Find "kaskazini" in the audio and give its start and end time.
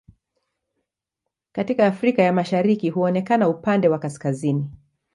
3.99-4.69